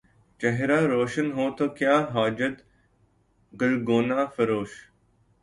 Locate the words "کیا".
1.77-1.95